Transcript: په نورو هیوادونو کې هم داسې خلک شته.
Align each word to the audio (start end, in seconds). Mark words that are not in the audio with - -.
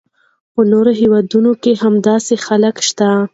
په 0.53 0.61
نورو 0.71 0.91
هیوادونو 0.99 1.51
کې 1.61 1.71
هم 1.81 1.93
داسې 2.07 2.33
خلک 2.45 2.75
شته. 2.87 3.09